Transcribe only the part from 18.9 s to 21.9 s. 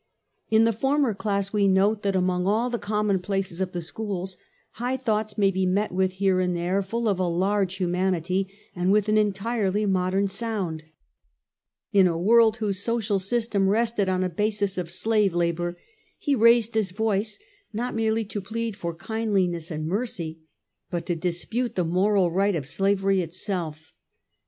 kindliness and mercy, but to dispute the